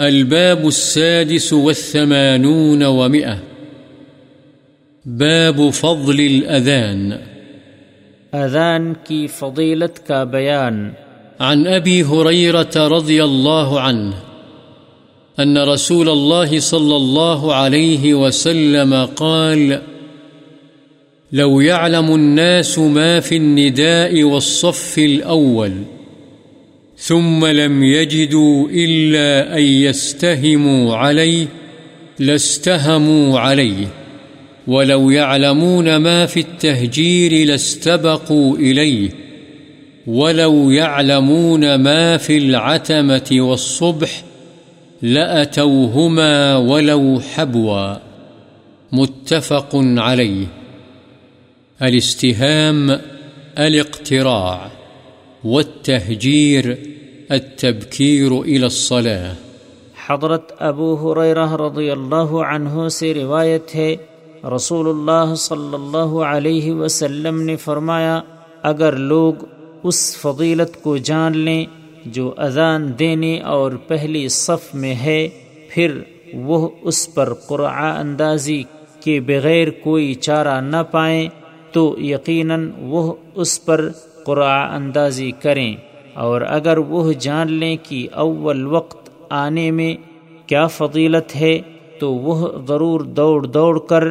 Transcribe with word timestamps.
الباب 0.00 0.66
السادس 0.66 1.52
والثمانون 1.52 2.82
ومئة. 2.82 3.36
باب 5.04 5.70
فضل 5.72 6.20
الأذان. 6.20 7.12
اذان 8.32 8.94
کی 9.04 9.26
فضیلت 9.26 10.06
کا 10.06 10.24
بیان. 10.24 10.92
عن 11.40 11.66
أبي 11.66 12.04
هريرة 12.04 12.76
رضي 12.76 13.24
الله 13.24 13.80
عنه 13.80 14.14
أن 15.38 15.58
رسول 15.58 16.08
الله 16.08 16.60
صلى 16.60 16.96
الله 16.96 17.54
عليه 17.54 18.14
وسلم 18.14 19.04
قال 19.04 19.80
لو 21.32 21.60
يعلم 21.60 22.14
الناس 22.14 22.78
ما 22.78 23.20
في 23.20 23.36
النداء 23.36 24.22
والصف 24.22 24.98
الأول 24.98 25.72
ثم 26.96 27.46
لم 27.46 27.84
يجدوا 27.84 28.68
إلا 28.70 29.58
أن 29.58 29.62
يستهموا 29.62 30.96
عليه، 30.96 31.46
لاستهموا 32.18 33.40
عليه. 33.40 33.86
ولو 34.66 35.10
يعلمون 35.10 35.96
ما 35.96 36.26
في 36.26 36.40
التهجير 36.40 37.46
لاستبقوا 37.46 38.56
إليه. 38.56 39.10
ولو 40.06 40.70
يعلمون 40.70 41.74
ما 41.74 42.16
في 42.16 42.38
العتمة 42.38 43.30
والصبح 43.32 44.22
لأتوهما 45.02 46.56
ولو 46.56 47.20
حبوا. 47.34 47.94
متفق 48.92 49.70
عليه. 49.74 50.46
الاستهام 51.82 53.00
الاقتراع. 53.58 54.83
والتهجير، 55.44 56.78
التبكير 57.30 58.42
إلى 58.42 58.66
الصلاة. 58.66 59.34
حضرت 60.08 60.52
ابو 60.58 60.86
حریرہ 60.94 61.56
رضی 61.56 61.90
اللہ 61.90 62.32
عنہ 62.46 62.88
سے 62.88 63.14
روایت 63.14 63.74
ہے 63.74 63.96
رسول 64.56 64.88
اللہ 64.88 65.34
صلی 65.34 65.74
اللہ 65.74 66.14
علیہ 66.26 66.72
وسلم 66.72 67.40
نے 67.42 67.56
فرمایا، 67.56 68.20
اگر 68.62 68.96
لوگ 68.96 69.44
اس 69.82 70.16
فضیلت 70.16 70.82
کو 70.82 70.96
جان 70.96 71.38
لیں 71.38 71.64
جو 72.06 72.34
اذان 72.36 72.98
دینے 72.98 73.40
اور 73.40 73.72
پہلی 73.72 74.28
صف 74.28 74.74
میں 74.74 74.94
ہے، 74.94 75.28
پھر 75.68 75.98
وہ 76.34 76.68
اس 76.82 77.14
پر 77.14 77.34
قرآ 77.34 78.00
اندازی 78.00 78.62
کے 79.00 79.20
بغیر 79.20 79.70
کوئی 79.70 80.14
چارہ 80.14 80.60
نہ 80.60 80.82
پائیں، 80.90 81.28
تو 81.72 81.94
یقیناً 81.98 82.70
وہ 82.80 83.12
اس 83.34 83.64
پر 83.64 83.88
قرآ 84.24 84.74
اندازی 84.74 85.30
کریں 85.30 85.76
اور 86.14 86.40
اگر 86.40 86.78
وہ 86.78 87.12
جان 87.12 87.52
لیں 87.52 87.76
کہ 87.82 88.08
اول 88.12 88.66
وقت 88.66 89.10
آنے 89.30 89.70
میں 89.70 89.96
کیا 90.46 90.66
فضیلت 90.66 91.36
ہے، 91.36 91.60
تو 91.98 92.14
وہ 92.14 92.48
ضرور 92.68 93.00
دوڑ 93.00 93.46
دوڑ 93.46 93.78
کر 93.78 94.04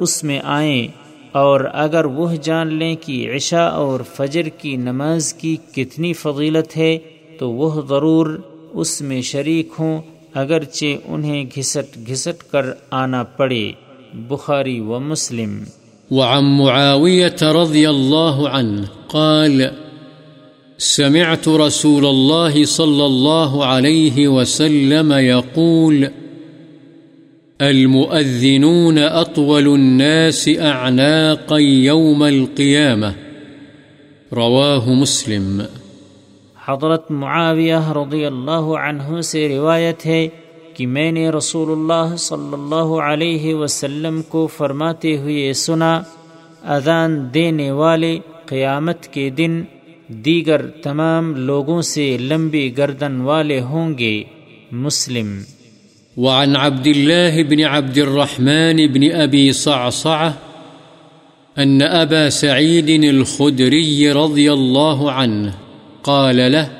اس 0.00 0.24
میں 0.24 0.40
آئیں۔ 0.44 0.88
اور 1.32 1.60
اگر 1.72 2.04
وہ 2.04 2.32
جان 2.42 2.66
لیں 2.66 2.96
کہ 2.96 3.32
عشاء 3.36 3.68
اور 3.68 4.00
فجر 4.12 4.48
کی 4.48 4.76
نماز 4.76 5.34
کی 5.34 5.56
کتنی 5.74 6.12
فضیلت 6.12 6.76
ہے، 6.76 6.98
تو 7.38 7.50
وہ 7.50 7.82
ضرور 7.88 8.40
اس 8.72 9.02
میں 9.02 9.22
شریک 9.22 9.68
ہوں، 9.78 10.02
اگرچہ 10.34 10.86
انہیں 11.04 11.44
گھسٹ 11.56 11.98
گھسٹ 12.06 12.52
کر 12.52 12.66
آنا 12.90 13.22
پڑے۔ 13.22 13.72
بخاری 14.14 14.80
و 14.80 15.00
مسلم۔ 15.00 15.64
وعن 16.10 16.58
معاوية 16.58 17.36
رضي 17.42 17.90
الله 17.90 18.48
عنه 18.48 18.88
قال، 19.08 19.70
سمعت 20.78 21.48
رسول 21.48 22.06
الله 22.06 22.64
صلى 22.64 23.06
الله 23.06 23.64
عليه 23.64 24.28
وسلم 24.28 25.12
يقول، 25.12 26.06
المؤذنون 27.60 28.98
أطول 28.98 29.66
الناس 29.66 30.48
أعناقا 30.48 31.58
يوم 31.58 32.24
القيامة. 32.24 33.12
رواه 34.32 34.88
مسلم. 34.88 35.62
حضرت 36.68 37.10
معاویہ 37.10 37.92
رضی 37.92 38.24
اللہ 38.24 38.60
عنہ 38.60 39.20
سے 39.20 39.48
روایت 39.48 40.06
ہے 40.06 40.28
کہ 40.78 40.86
میں 40.86 41.12
نے 41.12 41.30
رسول 41.30 41.70
اللہ 41.70 42.16
صلی 42.16 42.52
اللہ 42.52 43.00
علیہ 43.00 43.54
وسلم 43.54 44.22
کو 44.22 44.46
فرماتے 44.46 45.16
ہوئے 45.16 45.52
سنا، 45.52 46.02
اذان 46.64 47.34
دینے 47.34 47.70
والے 47.70 48.18
قیامت 48.46 49.06
کے 49.06 49.30
دن 49.30 49.62
دیگر 50.08 50.66
تمام 50.66 51.34
لوگوں 51.34 51.82
سے 51.82 52.18
لمبی 52.20 52.76
گردن 52.76 53.20
والے 53.20 53.60
ہوں 53.60 53.98
گے۔ 53.98 54.22
مسلم۔ 54.72 55.38
وعن 56.16 56.56
عبد 56.56 56.86
الله 56.86 57.48
بن 57.48 57.64
عبد 57.64 57.98
الرحمن 57.98 58.86
بن 58.86 59.20
أبي 59.22 59.52
صعصعة 59.52 60.30
أن 61.62 61.82
أبا 61.82 62.30
سعيد 62.30 63.04
الخدري 63.04 64.08
رضي 64.08 64.48
الله 64.52 65.10
عنه 65.10 65.50
قال 66.02 66.36
له 66.36 66.77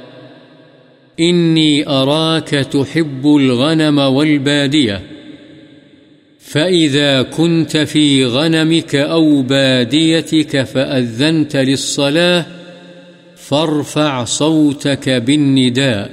إني 1.21 1.89
أراك 1.89 2.49
تحب 2.49 3.27
الغنم 3.27 3.99
والبادية 3.99 5.03
فإذا 6.39 7.23
كنت 7.23 7.77
في 7.77 8.25
غنمك 8.25 8.95
أو 8.95 9.43
باديتك 9.43 10.63
فأذنت 10.63 11.57
للصلاة 11.57 12.47
فارفع 13.37 14.25
صوتك 14.25 15.09
بالنداء 15.09 16.11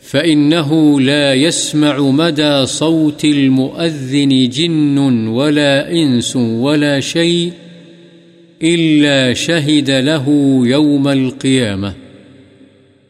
فإنه 0.00 1.00
لا 1.00 1.34
يسمع 1.34 1.98
مدى 1.98 2.66
صوت 2.66 3.24
المؤذن 3.24 4.48
جن 4.48 4.98
ولا 5.28 5.92
إنس 5.92 6.36
ولا 6.36 7.00
شيء 7.00 7.52
إلا 8.62 9.34
شهد 9.34 9.90
له 9.90 10.28
يوم 10.64 11.08
القيامة 11.08 12.03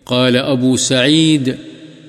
قال 0.04 0.36
أبو 0.50 0.76
سعيد 0.76 1.48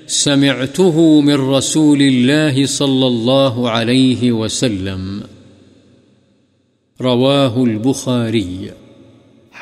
سمعته 0.08 1.02
من 1.24 1.56
رسول 1.56 2.02
الله 2.02 2.66
صلى 2.66 3.06
الله 3.06 3.70
عليه 3.70 4.32
وسلم. 4.32 5.22
رواه 7.00 7.64
البخاري 7.64 8.68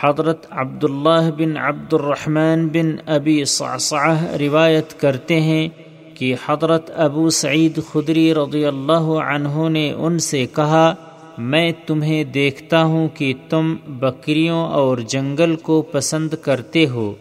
حضرت 0.03 0.47
عبداللہ 0.49 1.31
بن 1.37 1.57
عبد 1.57 1.93
الرحمن 1.93 2.67
بن 2.67 2.95
ابی 3.05 3.45
صعصعہ 3.45 4.23
روایت 4.39 4.99
کرتے 5.01 5.41
ہیں 5.41 5.67
کہ 6.13 6.35
حضرت 6.45 6.91
ابو 6.95 7.29
سعید 7.29 7.79
خدری 7.91 8.33
رضی 8.33 8.65
اللہ 8.65 9.19
عنہ 9.33 9.69
نے 9.69 9.91
ان 9.91 10.19
سے 10.19 10.45
کہا، 10.55 10.93
میں 11.37 11.71
تمہیں 11.85 12.23
دیکھتا 12.23 12.83
ہوں 12.83 13.07
کہ 13.13 13.33
تم 13.49 13.75
بکریوں 13.87 14.67
اور 14.67 14.97
جنگل 14.97 15.55
کو 15.55 15.81
پسند 15.81 16.33
کرتے 16.41 16.87
ہو۔ 16.87 17.13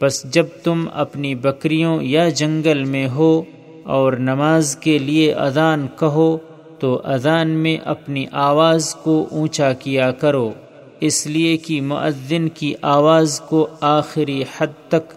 بس 0.00 0.32
جب 0.32 0.46
تم 0.64 0.84
اپنی 0.94 1.34
بکریوں 1.34 2.02
یا 2.02 2.28
جنگل 2.28 2.84
میں 2.84 3.08
ہو 3.08 3.42
اور 3.84 4.12
نماز 4.12 4.76
کے 4.76 4.98
لیے 4.98 5.32
اذان 5.32 5.86
کہو، 6.00 6.38
تو 6.78 7.00
اذان 7.04 7.50
میں 7.50 7.76
اپنی 7.84 8.24
آواز 8.32 8.94
کو 8.94 9.26
اونچا 9.30 9.72
کیا 9.72 10.10
کرو۔ 10.10 10.52
اس 11.00 11.26
لیے 11.26 11.56
کہ 11.56 11.80
معذن 11.80 12.48
کی 12.48 12.74
آواز 12.82 13.40
کو 13.40 13.66
آخری 13.80 14.42
حد 14.56 14.88
تک 14.88 15.12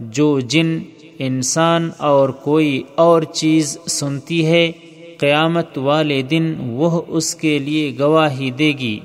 جو 0.00 0.40
جن، 0.40 0.78
انسان 1.18 1.90
اور 1.98 2.28
کوئی 2.28 2.82
اور 2.94 3.22
چیز 3.22 3.78
سنتی 3.86 4.46
ہے، 4.46 4.72
قیامت 5.18 5.78
والے 5.78 6.22
دن 6.22 6.54
وہ 6.58 7.02
اس 7.08 7.34
کے 7.34 7.58
لیے 7.58 7.92
گواہی 7.98 8.50
دے 8.50 8.72
گی۔ 8.78 9.00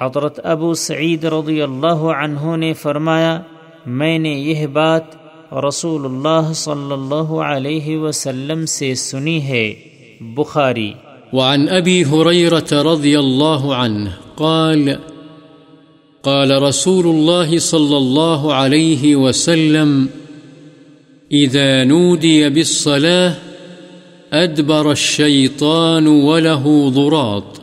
حضرت 0.00 0.40
ابو 0.44 0.74
سعید 0.74 1.24
رضی 1.24 1.62
اللہ 1.62 2.02
عنہ 2.22 2.56
نے 2.56 2.72
فرمایا 2.72 3.40
میں 3.86 4.18
نے 4.18 4.30
یہ 4.30 4.66
بات 4.66 5.04
رسول 5.54 6.04
اللہ 6.04 6.52
صلی 6.52 6.92
اللہ 6.92 7.32
علیہ 7.32 7.98
وسلم 7.98 8.66
سے 8.66 8.94
سنی 8.94 9.42
ہے۔ 9.42 9.74
بخاری۔ 10.20 10.92
وعن 11.32 11.68
أبي 11.68 12.02
هريرة 12.02 12.92
رضي 12.92 13.16
الله 13.16 13.74
عنه 13.74 14.10
قال 14.34 14.88
قال 16.22 16.50
رسول 16.50 17.06
الله 17.06 17.58
صلى 17.58 17.96
الله 17.96 18.52
عليه 18.52 19.16
وسلم 19.16 20.06
إذا 21.32 21.84
نودي 21.84 22.48
بالصلاة 22.48 23.32
أدبر 24.32 24.90
الشيطان 24.90 26.06
وله 26.06 26.90
ضراط 26.90 27.60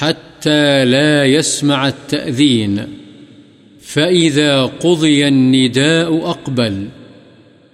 حتى 0.00 0.84
لا 0.84 1.24
يسمع 1.24 1.88
التأذين 1.88 3.03
فإذا 3.94 4.62
قضي 4.62 5.28
النداء 5.28 6.30
أقبل 6.30 6.88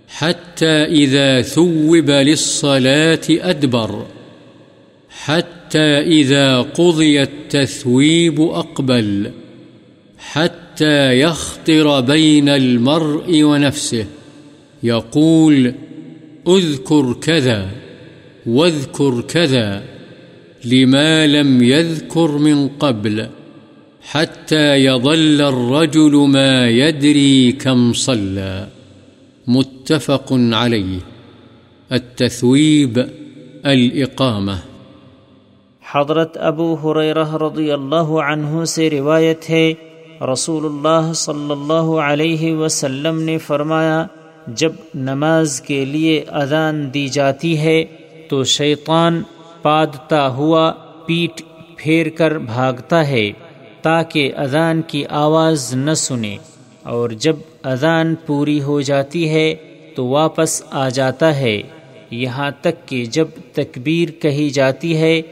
حتى 0.08 0.84
إذا 0.84 1.42
ثوب 1.42 2.10
للصلاة 2.10 3.20
أدبر 3.30 4.06
حتى 5.10 5.98
إذا 5.98 6.60
قضي 6.60 7.22
التثويب 7.22 8.40
أقبل 8.40 9.30
حتى 10.18 11.20
يخطر 11.20 12.00
بين 12.00 12.48
المرء 12.48 13.42
ونفسه 13.42 14.06
يقول 14.82 15.74
اذكر 16.48 17.12
كذا 17.12 17.68
واذكر 18.46 19.20
كذا 19.20 19.82
لما 20.64 21.26
لم 21.26 21.62
يذكر 21.62 22.38
من 22.38 22.68
قبل 22.68 23.28
حتى 24.08 24.76
يظل 24.76 25.40
الرجل 25.40 26.14
ما 26.14 26.68
يدري 26.68 27.52
كم 27.52 27.92
صلى. 27.92 28.64
متفق 29.46 30.32
عليه. 30.32 30.98
التثويب، 31.90 32.98
الإقامة. 33.62 34.56
حضرت 35.92 36.36
ابو 36.36 36.74
حریرہ 36.74 37.34
رضی 37.34 37.72
اللہ 37.72 37.94
عنہ 37.94 38.64
سے 38.64 38.90
روایت 38.90 39.50
ہے، 39.50 39.72
رسول 40.32 40.64
اللہ 40.64 41.12
صلی 41.12 41.52
اللہ 41.52 42.00
علیہ 42.00 42.54
وسلم 42.54 43.22
نے 43.22 43.38
فرمایا، 43.38 44.06
جب 44.46 44.72
نماز 44.94 45.60
کے 45.60 45.84
لیے 45.84 46.24
اذان 46.28 46.94
دی 46.94 47.08
جاتی 47.08 47.58
ہے، 47.58 47.84
تو 48.28 48.44
شیطان 48.44 49.22
پادتا 49.62 50.28
ہوا 50.28 50.72
پیٹ 51.06 51.42
پھیر 51.76 52.08
کر 52.08 52.38
بھاگتا 52.38 53.08
ہے۔ 53.08 53.32
تاکہ 53.82 54.32
اذان 54.36 54.82
کی 54.82 55.04
آواز 55.08 55.74
نہ 55.74 55.94
سنے 55.94 56.36
اور 56.82 57.10
جب 57.10 57.36
اذان 57.62 58.14
پوری 58.14 58.62
ہو 58.62 58.80
جاتی 58.80 59.28
ہے 59.28 59.54
تو 59.94 60.06
واپس 60.06 60.62
آ 60.70 60.88
جاتا 60.88 61.36
ہے۔ 61.36 61.62
یہاں 62.10 62.50
تک 62.60 62.88
کہ 62.88 63.04
جب 63.04 63.28
تکبیر 63.52 64.10
کہی 64.10 64.50
جاتی 64.50 64.96
ہے 64.96 65.22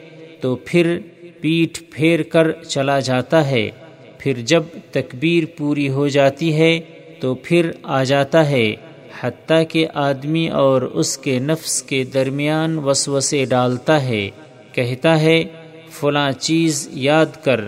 تو 0.40 0.56
پھر 0.64 0.98
پیٹھ 1.40 1.82
پھیر 1.90 2.22
کر 2.22 2.52
چلا 2.62 3.00
جاتا 3.00 3.50
ہے۔ 3.50 3.70
پھر 4.18 4.32
جب 4.36 4.62
تکبیر 4.90 5.44
پوری 5.56 5.88
ہو 5.88 6.08
جاتی 6.08 6.54
ہے 6.54 6.80
تو 7.20 7.34
پھر 7.34 7.70
آ 7.82 8.04
جاتا 8.04 8.50
ہے۔ 8.50 8.74
حتیٰ 9.20 9.62
کہ 9.68 9.86
آدمی 9.94 10.48
اور 10.48 10.82
اس 10.82 11.18
کے 11.18 11.38
نفس 11.38 11.82
کے 11.82 12.04
درمیان 12.04 12.78
وسوسے 12.78 13.44
ڈالتا 13.44 14.02
ہے۔ 14.02 14.30
کہتا 14.72 15.20
ہے، 15.20 15.44
فلاں 15.90 16.32
چیز 16.32 16.88
یاد 16.92 17.44
کر۔ 17.44 17.64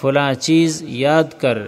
فلاں 0.00 0.34
چیز 0.34 0.82
یاد 0.86 1.24
کر، 1.38 1.58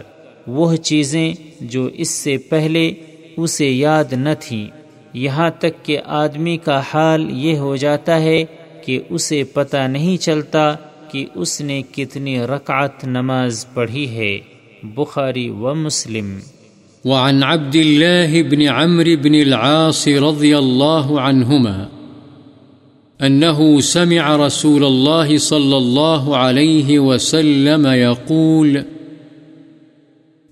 وہ 0.46 0.76
چیزیں 0.76 1.34
جو 1.60 1.86
اس 1.86 2.10
سے 2.10 2.38
پہلے 2.38 2.92
اسے 3.36 3.70
یاد 3.70 4.12
نہ 4.12 4.28
تھیں۔ 4.40 4.68
یہاں 5.14 5.50
تک 5.58 5.84
کہ 5.84 5.98
آدمی 6.04 6.56
کا 6.56 6.80
حال 6.94 7.26
یہ 7.30 7.58
ہو 7.58 7.76
جاتا 7.76 8.20
ہے 8.20 8.44
کہ 8.84 9.00
اسے 9.10 9.44
پتہ 9.44 9.76
نہیں 9.76 10.16
چلتا 10.16 10.74
کہ 11.10 11.26
اس 11.34 11.60
نے 11.60 11.82
کتنی 11.92 12.40
رکعت 12.40 13.04
نماز 13.04 13.66
پڑھی 13.74 14.16
ہے۔ 14.16 14.38
بخاری 14.82 15.48
و 15.48 15.74
مسلم۔ 15.74 16.38
وعن 17.04 17.42
عبد 17.42 17.76
الله 17.76 18.42
بن 18.50 18.68
عمرو 18.68 19.16
بن 19.22 19.34
العاص 19.34 20.08
رضي 20.08 20.52
الله 20.54 21.18
عنهما 21.18 22.01
أنه 23.22 23.80
سمع 23.80 24.36
رسول 24.36 24.84
الله 24.84 25.38
صلى 25.38 25.76
الله 25.76 26.36
عليه 26.36 26.98
وسلم 26.98 27.86
يقول، 27.86 28.84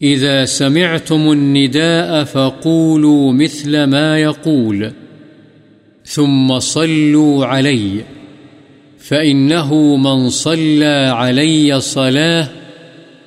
إذا 0.03 0.45
سمعتم 0.45 1.33
النداء 1.33 2.25
فقولوا 2.25 3.33
مثل 3.33 3.85
ما 3.85 4.19
يقول، 4.19 4.93
ثم 6.05 6.59
صلوا 6.59 7.47
علي، 7.47 8.05
فإنه 8.99 9.97
من 9.97 10.29
صلى 10.29 11.13
علي 11.15 11.81
صلاة 11.81 12.49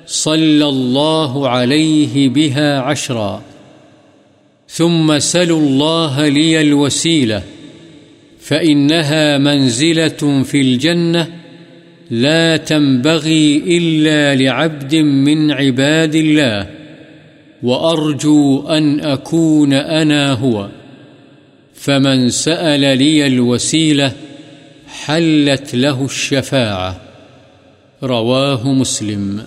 صلى 0.06 0.68
الله 0.68 1.48
عليه 1.48 2.28
بها 2.28 2.80
عشرا، 2.80 3.42
ثم 4.68 5.18
سلوا 5.18 5.60
الله 5.60 6.28
لي 6.28 6.60
الوسيلة. 6.60 7.42
فإنها 8.44 9.38
منزلة 9.38 10.42
في 10.42 10.60
الجنة 10.60 11.28
لا 12.10 12.56
تنبغي 12.56 13.56
إلا 13.78 14.34
لعبد 14.34 14.94
من 14.94 15.50
عباد 15.50 16.14
الله 16.14 16.70
وأرجو 17.62 18.66
أن 18.68 19.00
أكون 19.00 19.72
أنا 19.72 20.32
هو 20.32 20.68
فمن 21.74 22.28
سأل 22.28 22.98
لي 22.98 23.26
الوسيلة 23.26 24.12
حلت 24.86 25.74
له 25.74 26.04
الشفاعة 26.04 27.00
رواه 28.02 28.72
مسلم 28.72 29.40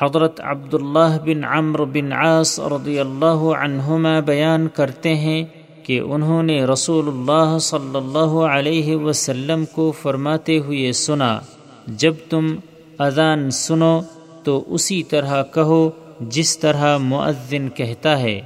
حضرت 0.00 0.40
عبداللہ 0.40 1.18
بن 1.24 1.44
عمر 1.44 1.84
بن 1.84 2.12
عاص 2.12 2.58
رضی 2.60 2.98
اللہ 2.98 3.44
عنہما 3.58 4.20
بیان 4.20 4.68
کرتے 4.68 5.14
ہیں 5.14 5.44
کہ 5.86 6.00
انہوں 6.00 6.42
نے 6.42 6.64
رسول 6.64 7.08
اللہ 7.08 7.58
صلی 7.58 7.96
اللہ 7.96 8.32
علیہ 8.48 8.96
وسلم 8.96 9.64
کو 9.72 9.92
فرماتے 10.02 10.58
ہوئے 10.58 10.92
سنا، 10.92 11.40
جب 11.86 12.14
تم 12.30 12.56
اذان 12.98 13.50
سنو 13.50 14.00
تو 14.44 14.64
اسی 14.66 15.02
طرح 15.02 15.42
کہو 15.42 15.90
جس 16.20 16.58
طرح 16.58 16.96
معذن 16.96 17.68
کہتا 17.68 18.18
ہے۔ 18.20 18.40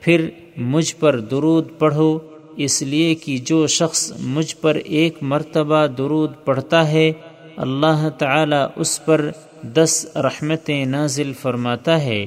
پھر 0.00 0.28
مجھ 0.56 0.96
پر 0.96 1.20
درود 1.20 1.68
پڑھو، 1.78 2.18
اس 2.56 2.82
لیے 2.82 3.14
کہ 3.14 3.38
جو 3.38 3.66
شخص 3.66 4.12
مجھ 4.20 4.56
پر 4.56 4.74
ایک 4.74 5.14
مرتبہ 5.22 5.86
درود 5.86 6.32
پڑھتا 6.44 6.88
ہے، 6.88 7.12
اللہ 7.56 8.08
تعالی 8.18 8.62
اس 8.76 9.04
پر 9.04 9.30
دس 9.62 10.06
رحمتیں 10.16 10.84
نازل 10.84 11.32
فرماتا 11.32 12.02
ہے۔ 12.02 12.26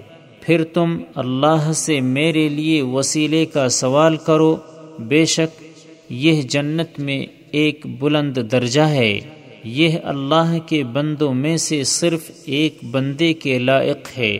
پھر 0.49 0.63
تم 0.63 0.97
اللہ 1.15 1.71
سے 1.75 1.99
میرے 1.99 2.49
لیے 2.49 2.81
وسیلے 2.81 3.45
کا 3.45 3.69
سوال 3.69 4.17
کرو، 4.17 4.55
بے 4.99 5.25
شک 5.25 5.63
یہ 6.09 6.41
جنت 6.41 6.99
میں 6.99 7.25
ایک 7.51 7.85
بلند 7.99 8.37
درجہ 8.51 8.81
ہے۔ 8.81 9.19
یہ 9.63 9.89
اللہ 10.03 10.57
کے 10.65 10.83
بندوں 10.83 11.33
میں 11.33 11.57
سے 11.57 11.83
صرف 11.83 12.31
ایک 12.45 12.77
بندے 12.91 13.33
کے 13.33 13.59
لائق 13.59 14.17
ہے۔ 14.17 14.37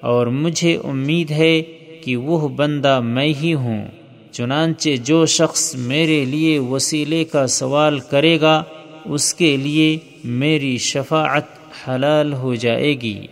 اور 0.00 0.26
مجھے 0.26 0.78
امید 0.84 1.30
ہے 1.30 1.62
کہ 2.04 2.16
وہ 2.16 2.48
بندہ 2.48 3.00
میں 3.00 3.32
ہی 3.42 3.54
ہوں۔ 3.54 3.86
چنانچہ 4.30 4.90
جو 5.04 5.26
شخص 5.26 5.74
میرے 5.74 6.24
لیے 6.24 6.58
وسیلے 6.58 7.24
کا 7.24 7.46
سوال 7.46 7.98
کرے 7.98 8.40
گا، 8.40 8.62
اس 9.04 9.34
کے 9.34 9.56
لیے 9.56 9.98
میری 10.24 10.78
شفاعت 10.78 11.44
حلال 11.88 12.32
ہو 12.32 12.54
جائے 12.54 13.00
گی۔ 13.00 13.26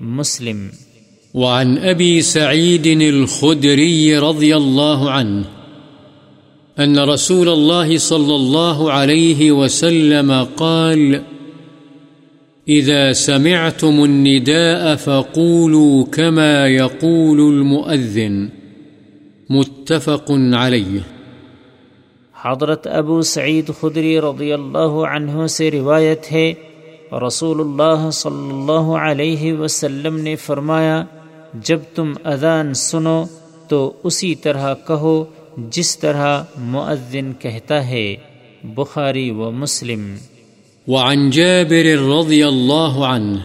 مسلم 0.00 0.68
وعن 1.34 1.78
أبي 1.78 2.22
سعيد 2.22 2.86
الخدري 2.86 4.18
رضي 4.18 4.56
الله 4.56 5.10
عنه 5.10 5.44
أن 6.78 6.98
رسول 6.98 7.48
الله 7.48 7.98
صلى 7.98 8.34
الله 8.34 8.92
عليه 8.92 9.52
وسلم 9.52 10.46
قال، 10.56 11.20
إذا 12.68 13.12
سمعتم 13.12 14.04
النداء 14.04 14.96
فقولوا 14.96 16.04
كما 16.04 16.66
يقول 16.66 17.40
المؤذن. 17.40 18.46
متفق 19.50 20.32
عليه. 20.52 21.00
حضرت 22.44 22.86
ابو 22.86 23.22
سعید 23.22 23.70
خدری 23.80 24.20
رضی 24.20 24.52
اللہ 24.52 25.06
عنہ 25.08 25.46
سے 25.46 25.70
روایت 25.70 26.32
ہے، 26.32 26.52
رسول 27.26 27.60
اللہ 27.60 28.10
صلی 28.10 28.50
اللہ 28.50 28.92
علیہ 28.96 29.52
وسلم 29.52 30.18
نے 30.18 30.36
فرمایا 30.36 31.04
جب 31.54 31.78
تم 31.94 32.12
اذان 32.24 32.74
سنو 32.74 33.24
تو 33.68 33.92
اسی 34.04 34.34
طرح 34.34 34.74
کہو 34.74 35.24
جس 35.70 35.98
طرح 35.98 36.42
معذن 36.58 37.32
کہتا 37.38 37.86
ہے، 37.86 38.16
بخاری 38.64 39.30
و 39.30 39.50
مسلم۔ 39.50 40.16
وعن 40.88 41.30
جابر 41.30 42.16
رضي 42.18 42.42
الله 42.42 43.04
عنه 43.04 43.38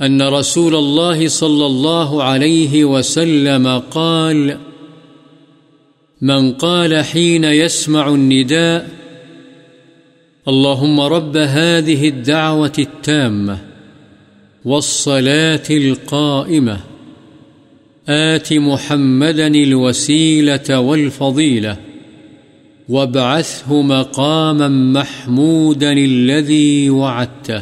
أن 0.00 0.22
رسول 0.22 0.74
الله 0.74 1.28
صلى 1.28 1.66
الله 1.66 2.22
عليه 2.22 2.84
وسلم 2.84 3.68
قال، 3.92 4.50
من 6.20 6.52
قال 6.52 6.92
حين 6.92 7.44
يسمع 7.44 8.08
النداء 8.08 8.88
اللهم 10.46 11.00
رب 11.00 11.36
هذه 11.36 12.08
الدعوة 12.08 12.78
التامة. 12.78 13.73
والصلاة 14.66 15.70
القائمة. 15.70 16.76
آت 18.08 18.52
محمدا 18.52 19.46
الوسيلة 19.46 20.78
والفضيلة. 20.78 21.74
وابعثه 22.88 23.82
مقاما 23.82 24.68
محمودا 24.68 25.92
الذي 25.92 26.88
وعدته. 26.88 27.60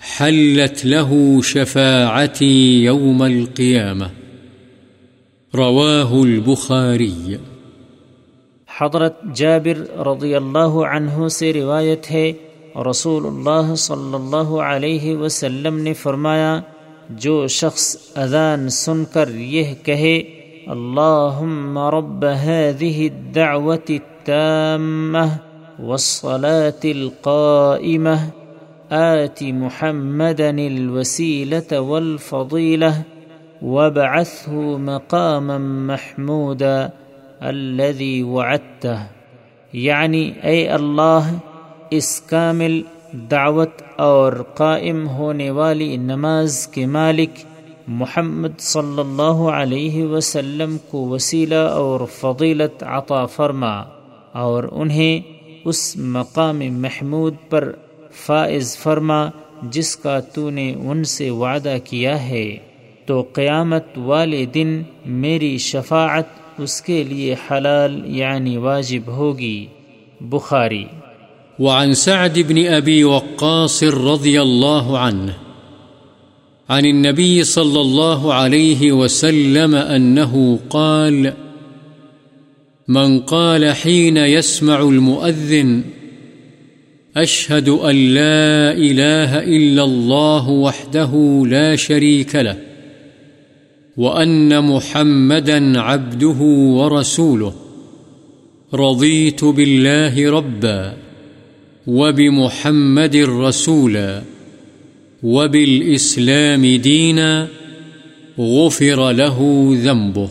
حلت 0.00 0.86
له 0.86 1.40
شفاعتي 1.42 2.84
يوم 2.84 3.22
القيامة. 3.22 4.06
رواه 5.54 6.22
البخاري. 6.22 7.34
حضرت 8.78 9.22
جابر 9.34 9.98
رضی 9.98 10.34
اللہ 10.34 10.84
عنہ 10.92 11.28
سے 11.28 11.52
روایت 11.52 12.10
ہے 12.10 12.32
رسول 12.76 13.26
اللہ 13.26 13.74
صلی 13.74 14.14
اللہ 14.14 14.50
علیہ 14.64 15.16
وسلم 15.16 15.78
نے 15.78 15.94
فرمایا، 15.94 16.60
جو 17.08 17.46
شخص 17.46 17.96
اذان 18.14 18.68
سن 18.68 19.04
کر 19.04 19.28
یہ 19.34 19.74
کہے 19.82 20.22
اللهم 20.68 21.78
رب 21.78 22.24
هذه 22.24 23.06
الدعوة 23.06 23.88
التامة 23.90 25.36
والصلاة 25.82 26.80
القائمة 26.84 28.30
آت 28.92 29.42
محمدا 29.42 30.50
الوسيلة 30.50 31.80
والفضيلة 31.80 33.02
وابعثه 33.62 34.78
مقاما 34.78 35.58
محمودا 35.58 36.90
الذي 37.42 38.22
وعدته 38.22 38.98
یعنی 39.72 40.32
اے 40.42 40.68
اللہ 40.68 41.30
اس 41.90 42.20
کامل 42.20 42.82
دعوت 43.12 43.82
اور 43.96 44.32
قائم 44.54 45.08
ہونے 45.08 45.50
والی 45.50 45.96
نماز 45.96 46.66
کے 46.66 46.86
مالک 46.86 47.30
محمد 47.88 48.58
صلی 48.58 49.00
اللہ 49.00 49.50
علیہ 49.52 50.04
وسلم 50.04 50.76
کو 50.90 51.08
وسیلہ 51.08 51.54
اور 51.54 52.00
فضیلت 52.12 52.82
عطا 52.82 53.26
فرما 53.26 53.82
اور 54.32 54.64
انہیں 54.72 55.20
اس 55.64 55.96
مقام 55.96 56.58
محمود 56.58 57.34
پر 57.50 57.72
فائز 58.26 58.76
فرما 58.76 59.28
جس 59.62 59.96
کا 59.96 60.20
تو 60.20 60.50
نے 60.50 60.74
ان 60.74 61.04
سے 61.04 61.30
وعدہ 61.30 61.76
کیا 61.84 62.28
ہے۔ 62.28 62.56
تو 63.06 63.26
قیامت 63.32 63.84
والے 63.96 64.44
دن 64.44 64.82
میری 65.06 65.58
شفاعت 65.58 66.24
اس 66.58 66.82
کے 66.82 67.04
لیے 67.04 67.34
حلال 67.50 68.02
یعنی 68.04 68.56
واجب 68.56 69.08
ہوگی۔ 69.08 69.66
بخاری۔ 70.20 70.84
وعن 71.60 71.94
سعد 71.94 72.38
بن 72.38 72.66
ابی 72.66 73.02
وقاص 73.02 73.82
رضی 73.82 74.38
اللہ 74.38 74.90
عنہ 74.96 75.30
عن 76.68 76.84
النبي 76.84 77.44
صلى 77.44 77.80
الله 77.80 78.34
عليه 78.34 78.92
وسلم 78.92 79.74
أنه 79.74 80.58
قال، 80.70 81.32
من 82.88 83.20
قال 83.20 83.72
حين 83.74 84.16
يسمع 84.16 84.80
المؤذن، 84.80 85.82
أشهد 87.16 87.68
أن 87.68 87.96
لا 87.96 88.72
إله 88.72 89.38
إلا 89.38 89.84
الله 89.84 90.48
وحده 90.48 91.42
لا 91.46 91.76
شريك 91.76 92.36
له، 92.36 92.56
وأن 93.96 94.64
محمدا 94.64 95.80
عبده 95.80 96.38
ورسوله، 96.78 97.54
رضيت 98.74 99.44
بالله 99.44 100.30
ربا. 100.30 101.09
وبمحمد 101.86 103.16
رسولا 103.16 104.22
وبالإسلام 105.22 106.62
دينا 106.76 107.46
غفر 108.38 109.12
له 109.12 109.38
ذنبه. 109.82 110.28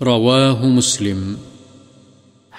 رواه 0.00 0.66
مسلم. 0.66 1.34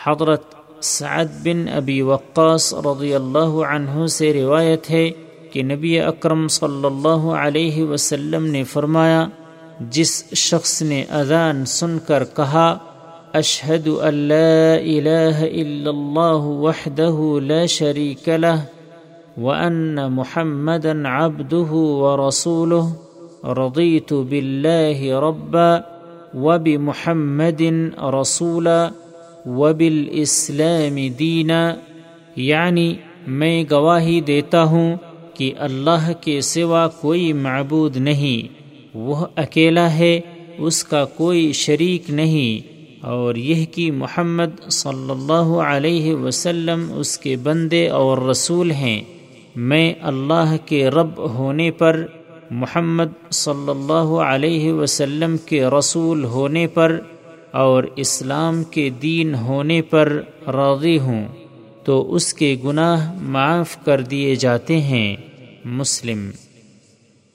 حضرت 0.04 0.44
سعد 0.82 1.26
بن 1.44 1.68
ابی 1.68 2.02
وقاص 2.02 2.74
رضی 2.74 3.16
اللہ 3.16 3.64
عنہ 3.70 4.08
سے 4.08 4.34
روایت 4.34 4.90
ہے 4.90 5.10
کہ 5.52 5.64
نبی 5.64 6.00
اکرم 6.00 6.48
صلی 6.48 6.86
اللہ 6.86 7.28
علیہ 7.28 7.84
وسلم 7.84 8.46
نے 8.46 8.64
فرمایا، 8.64 9.28
جس 9.80 10.34
شخص 10.34 10.82
نے 10.82 11.04
اذان 11.10 11.66
سن 11.66 11.98
کر 12.08 12.24
کہا 12.36 12.78
اشہد 13.34 13.88
اللہ 13.88 14.78
الہ 14.80 15.36
الا 15.36 15.90
اللہ 15.90 16.44
وحدہ 16.44 17.40
لا 17.42 17.66
شریک 17.66 18.30
لہ 18.30 18.64
وأن 19.38 19.96
محمدا 19.96 20.92
عبده 21.06 21.72
ورسوله. 21.72 22.88
رضيت 23.44 24.14
بالله 24.14 25.20
ربا 25.20 25.78
وبمحمد 26.34 27.62
رسولا 28.22 28.90
وبالإسلام 29.46 30.96
دينا. 31.20 31.76
یعنی 32.36 32.94
میں 33.28 33.64
گواہی 33.72 34.22
دیتا 34.22 34.64
ہوں 34.64 34.96
کہ 35.34 35.52
اللہ 35.58 36.12
کے 36.22 36.42
سوا 36.42 36.88
کوئی 36.88 37.34
معبود 37.34 37.98
نہیں، 37.98 38.54
وہ 38.98 39.26
اکیلا 39.36 39.94
ہے، 39.94 40.20
اس 40.58 40.84
کا 40.84 41.06
کوئی 41.06 41.52
شریک 41.52 42.10
نہیں۔ 42.10 42.79
اور 43.02 43.36
یہ 43.36 43.66
کہ 43.66 43.92
محمد 43.92 44.70
صلی 44.70 45.12
اللہ 45.12 45.60
علیہ 45.62 46.14
وسلم 46.14 46.94
اس 46.96 47.18
کے 47.18 47.36
بندے 47.36 47.90
اور 47.90 48.18
رسول 48.18 48.72
ہیں۔ 48.72 49.02
میں 49.56 49.94
اللہ 50.02 50.56
کے 50.66 50.90
رب 50.90 51.18
ہونے 51.18 51.72
پر، 51.72 52.06
محمد 52.52 53.32
صلی 53.32 53.70
اللہ 53.70 54.22
علیہ 54.22 54.74
وسلم 54.74 55.38
کے 55.38 55.66
رسول 55.66 56.24
ہونے 56.24 56.68
پر 56.68 57.00
اور 57.52 57.84
اسلام 57.96 58.64
کے 58.64 58.90
دین 58.90 59.36
ہونے 59.36 59.82
پر 59.82 60.22
راضی 60.48 61.00
ہوں۔ 61.00 61.28
تو 61.84 62.14
اس 62.14 62.34
کے 62.34 62.56
گناہ 62.64 63.14
معاف 63.22 63.86
کر 63.86 64.02
دیے 64.02 64.36
جاتے 64.36 64.82
ہیں۔ 64.82 65.16
مسلم۔ 65.66 66.30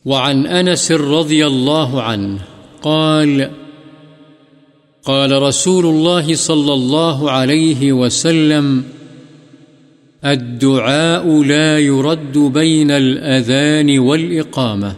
وعن 0.04 0.46
انس 0.50 0.90
رضی 0.90 1.42
اللہ 1.42 1.94
عنہ 1.94 2.36
قال 2.80 3.42
قال 5.06 5.42
رسول 5.42 5.86
الله 5.86 6.34
صلى 6.34 6.72
الله 6.74 7.30
عليه 7.30 7.92
وسلم، 7.92 8.82
الدعاء 10.24 11.42
لا 11.42 11.78
يرد 11.78 12.38
بين 12.38 12.90
الأذان 12.90 13.98
والإقامة. 13.98 14.92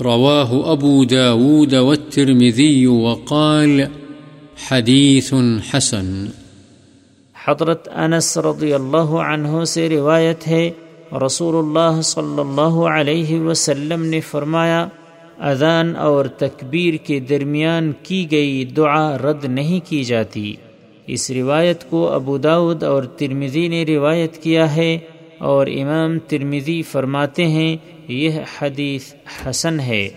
رواه 0.00 0.72
أبو 0.72 1.04
داود 1.04 1.74
والترمذي 1.74 2.86
وقال 2.86 3.80
حديث 4.68 5.34
حسن. 5.72 6.26
حضرت 7.44 7.88
انس 7.94 8.38
رضی 8.38 8.74
اللہ 8.74 9.10
عنہ 9.26 9.64
سے 9.64 9.88
روایت 9.88 10.48
ہے، 10.48 10.70
رسول 11.26 11.54
اللہ 11.56 12.00
صلی 12.00 12.40
اللہ 12.40 12.80
علیہ 12.94 13.40
وسلم 13.40 14.04
نے 14.04 14.20
فرمایا 14.20 14.86
اذان 15.42 15.96
اور 15.96 16.24
تکبیر 16.24 16.94
کے 16.94 17.20
درمیان 17.20 17.92
کی 18.02 18.30
گئی 18.30 18.64
دعا 18.64 19.18
رد 19.18 19.44
نہیں 19.44 19.80
کی 19.90 20.04
جاتی۔ 20.04 20.54
اس 21.06 21.30
روایت 21.30 21.90
کو 21.90 22.08
ابو 22.08 22.38
داود 22.38 22.82
اور 22.82 23.02
ترمزی 23.02 23.68
نے 23.68 23.84
روایت 23.84 24.42
کیا 24.42 24.76
ہے 24.76 24.98
اور 25.38 25.66
امام 25.66 26.18
ترمزی 26.18 26.82
فرماتے 26.82 27.46
ہیں، 27.46 27.76
یہ 28.08 28.30
حدیث 28.58 29.14
حسن 29.46 29.80
ہے۔ 29.80 30.08